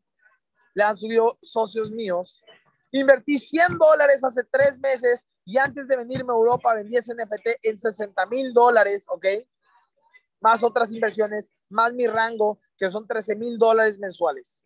[0.74, 2.44] Le han subido socios míos.
[2.92, 7.58] Invertí 100 dólares hace tres meses y antes de venirme a Europa vendí ese NFT
[7.64, 9.28] en 60 mil dólares, ¿ok?
[10.42, 14.66] Más otras inversiones, más mi rango, que son 13 mil dólares mensuales.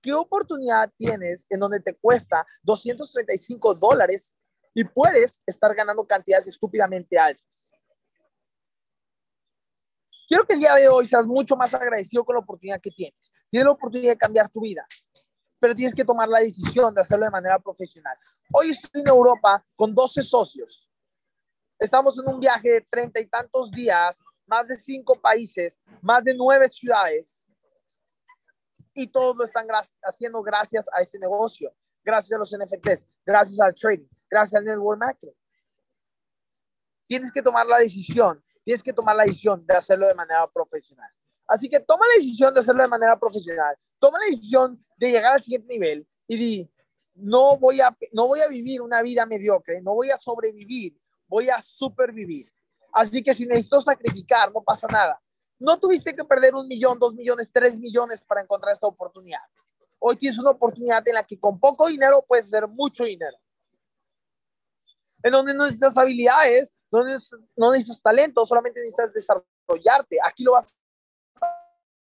[0.00, 4.34] ¿Qué oportunidad tienes en donde te cuesta 235 dólares
[4.72, 7.72] y puedes estar ganando cantidades estúpidamente altas.
[10.26, 13.34] Quiero que el día de hoy seas mucho más agradecido con la oportunidad que tienes.
[13.50, 14.86] Tienes la oportunidad de cambiar tu vida,
[15.58, 18.16] pero tienes que tomar la decisión de hacerlo de manera profesional.
[18.50, 20.90] Hoy estoy en Europa con 12 socios.
[21.78, 26.34] Estamos en un viaje de treinta y tantos días, más de cinco países, más de
[26.34, 27.50] nueve ciudades.
[28.92, 29.66] Y todos lo están
[30.02, 35.00] haciendo gracias a este negocio, gracias a los NFTs, gracias al trading, gracias al network
[35.00, 35.34] marketing.
[37.06, 41.10] Tienes que tomar la decisión, tienes que tomar la decisión de hacerlo de manera profesional.
[41.46, 45.34] Así que toma la decisión de hacerlo de manera profesional, toma la decisión de llegar
[45.34, 46.70] al siguiente nivel y di,
[47.14, 51.50] no voy a, no voy a vivir una vida mediocre, no voy a sobrevivir, voy
[51.50, 52.53] a supervivir.
[52.94, 55.20] Así que si necesito sacrificar, no pasa nada.
[55.58, 59.40] No tuviste que perder un millón, dos millones, tres millones para encontrar esta oportunidad.
[59.98, 63.36] Hoy tienes una oportunidad en la que con poco dinero puedes hacer mucho dinero
[65.22, 70.18] en donde no necesitas habilidades, no necesitas, no necesitas talento, solamente necesitas desarrollarte.
[70.22, 70.76] Aquí lo vas
[71.40, 71.46] a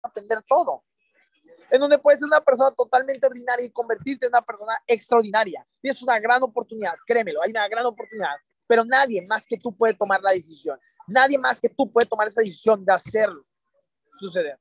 [0.04, 0.84] aprender todo.
[1.70, 5.66] En donde puedes ser una persona totalmente ordinaria y convertirte en una persona extraordinaria.
[5.82, 8.36] Y es una gran oportunidad, créemelo, hay una gran oportunidad.
[8.70, 10.80] Pero nadie más que tú puede tomar la decisión.
[11.08, 13.44] Nadie más que tú puede tomar esa decisión de hacerlo
[14.14, 14.60] suceder.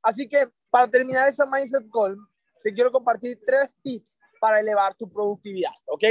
[0.00, 2.16] Así que para terminar esa Mindset Goal,
[2.62, 6.04] te quiero compartir tres tips para elevar tu productividad, ¿ok?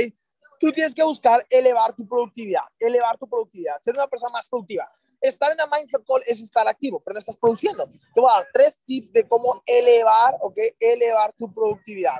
[0.59, 4.91] Tú tienes que buscar elevar tu productividad, elevar tu productividad, ser una persona más productiva.
[5.21, 7.85] Estar en la Mindset Call es estar activo, pero no estás produciendo.
[7.87, 10.57] Te voy a dar tres tips de cómo elevar, ¿ok?
[10.79, 12.19] Elevar tu productividad.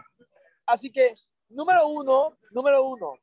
[0.66, 1.14] Así que,
[1.48, 3.14] número uno, número uno,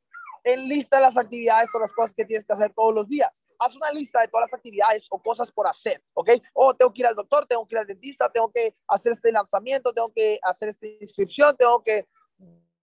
[0.43, 3.45] enlista las actividades o las cosas que tienes que hacer todos los días.
[3.59, 6.29] Haz una lista de todas las actividades o cosas por hacer, ¿ok?
[6.53, 9.31] O tengo que ir al doctor, tengo que ir al dentista, tengo que hacer este
[9.31, 12.07] lanzamiento, tengo que hacer esta inscripción, tengo que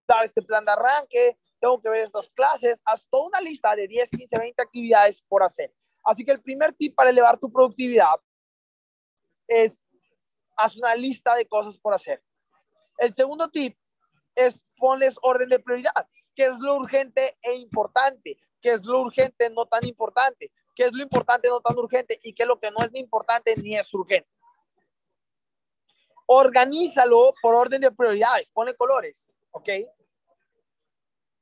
[0.07, 2.83] dar este plan de arranque, tengo que ver estas clases.
[2.85, 5.73] Haz toda una lista de 10, 15, 20 actividades por hacer.
[6.05, 8.21] Así que el primer tip para elevar tu productividad
[9.49, 9.83] es
[10.57, 12.23] haz una lista de cosas por hacer.
[12.99, 13.77] El segundo tip
[14.35, 19.51] es ponles orden de prioridad qué es lo urgente e importante, qué es lo urgente
[19.51, 22.71] no tan importante, qué es lo importante no tan urgente y qué es lo que
[22.71, 24.29] no es ni importante ni es urgente.
[26.27, 29.69] Organízalo por orden de prioridades, pone colores, ¿ok?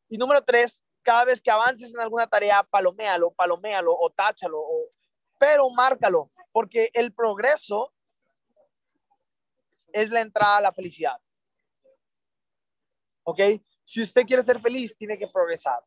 [0.08, 4.88] Y número tres, cada vez que avances en alguna tarea, paloméalo, paloméalo o táchalo, o,
[5.38, 7.92] pero márcalo, porque el progreso
[9.92, 11.20] es la entrada a la felicidad.
[13.24, 13.40] ¿Ok?
[13.82, 15.80] Si usted quiere ser feliz, tiene que progresar.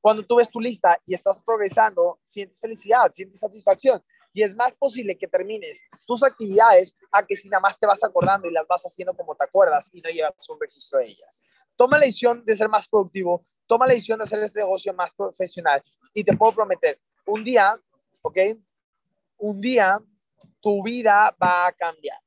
[0.00, 4.02] Cuando tú ves tu lista y estás progresando, sientes felicidad, sientes satisfacción.
[4.32, 8.02] Y es más posible que termines tus actividades a que si nada más te vas
[8.02, 11.44] acordando y las vas haciendo como te acuerdas y no llevas un registro de ellas.
[11.76, 15.14] Toma la decisión de ser más productivo, toma la decisión de hacer este negocio más
[15.14, 15.80] profesional
[16.12, 17.80] y te puedo prometer, un día,
[18.20, 18.38] ¿ok?
[19.38, 19.96] Un día
[20.60, 22.18] tu vida va a cambiar.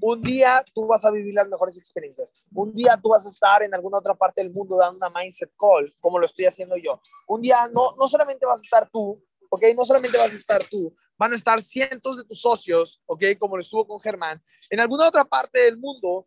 [0.00, 2.32] Un día tú vas a vivir las mejores experiencias.
[2.54, 5.52] Un día tú vas a estar en alguna otra parte del mundo dando una mindset
[5.58, 7.02] call, como lo estoy haciendo yo.
[7.26, 9.64] Un día no, no solamente vas a estar tú, ¿ok?
[9.76, 13.24] No solamente vas a estar tú, van a estar cientos de tus socios, ¿ok?
[13.38, 16.26] Como lo estuvo con Germán, en alguna otra parte del mundo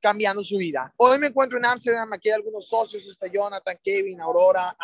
[0.00, 0.92] cambiando su vida.
[0.96, 4.76] Hoy me encuentro en Amsterdam, aquí hay algunos socios, está Jonathan, Kevin, Aurora,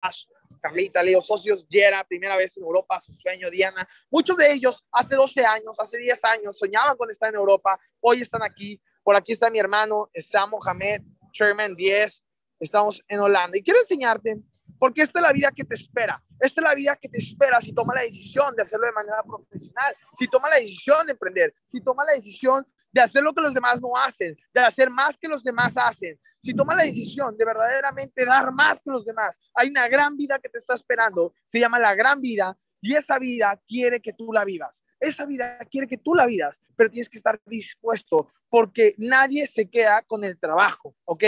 [0.00, 0.24] Ash,
[0.60, 3.88] Carlita, Leo, socios, Yera, primera vez en Europa, su sueño, Diana.
[4.10, 8.20] Muchos de ellos hace 12 años, hace 10 años, soñaban con estar en Europa, hoy
[8.20, 8.80] están aquí.
[9.02, 12.24] Por aquí está mi hermano, Sam Mohamed, Chairman 10,
[12.60, 13.56] estamos en Holanda.
[13.56, 14.36] Y quiero enseñarte,
[14.78, 16.22] porque esta es la vida que te espera.
[16.40, 19.22] Esta es la vida que te espera si toma la decisión de hacerlo de manera
[19.22, 22.66] profesional, si toma la decisión de emprender, si toma la decisión
[22.98, 26.18] de hacer lo que los demás no hacen, de hacer más que los demás hacen.
[26.40, 30.40] Si toma la decisión de verdaderamente dar más que los demás, hay una gran vida
[30.40, 34.32] que te está esperando, se llama la gran vida y esa vida quiere que tú
[34.32, 34.82] la vivas.
[34.98, 39.70] Esa vida quiere que tú la vivas, pero tienes que estar dispuesto porque nadie se
[39.70, 41.24] queda con el trabajo, ¿ok?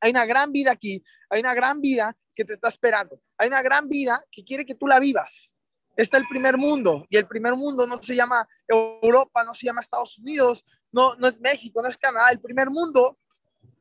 [0.00, 3.62] Hay una gran vida aquí, hay una gran vida que te está esperando, hay una
[3.62, 5.54] gran vida que quiere que tú la vivas
[5.98, 8.48] está el primer mundo y el primer mundo no se llama
[9.02, 12.30] Europa, no se llama Estados Unidos, no, no es México, no es Canadá.
[12.30, 13.18] El primer mundo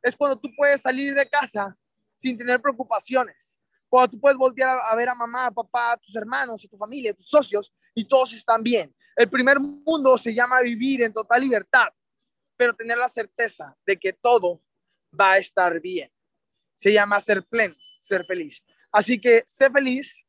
[0.01, 1.77] es cuando tú puedes salir de casa
[2.15, 6.77] sin tener preocupaciones, cuando tú puedes voltear a, ver a mamá, papá, tus hermanos, tu
[6.77, 8.93] familia, tus socios y todos están bien.
[9.15, 11.87] El primer mundo se llama vivir en total libertad,
[12.55, 14.61] pero tener la certeza de que todo
[15.19, 16.11] va a estar bien.
[16.75, 18.63] Se llama ser pleno, ser feliz.
[18.91, 20.27] Así que sé feliz,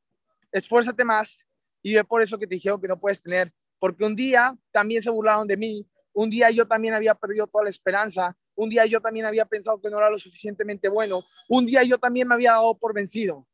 [0.53, 1.47] esfuérzate más
[1.83, 5.03] y es por eso que te dijeron que no puedes tener, porque un día también
[5.03, 8.87] se burlaron de mí, un día yo también había perdido toda la esperanza, un día
[8.87, 12.35] yo también había pensado que no era lo suficientemente bueno, un día yo también me
[12.35, 13.47] había dado por vencido,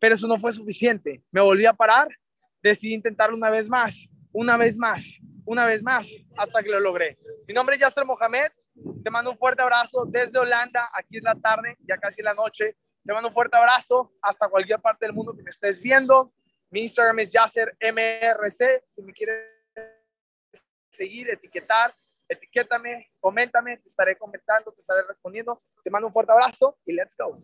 [0.00, 1.22] pero eso no fue suficiente.
[1.30, 2.08] Me volví a parar,
[2.62, 5.04] decidí intentarlo una vez más, una vez más,
[5.44, 6.06] una vez más,
[6.36, 7.16] hasta que lo logré.
[7.48, 8.52] Mi nombre es Yasser Mohamed,
[9.02, 12.76] te mando un fuerte abrazo desde Holanda, aquí es la tarde, ya casi la noche.
[13.04, 16.32] Te mando un fuerte abrazo hasta cualquier parte del mundo que me estés viendo.
[16.70, 18.84] Mi Instagram es Yasser MRC.
[18.86, 19.61] Si me quieres
[20.92, 21.92] seguir, etiquetar,
[22.28, 25.62] etiquétame, coméntame, te estaré comentando, te estaré respondiendo.
[25.82, 27.38] Te mando un fuerte abrazo y let's go.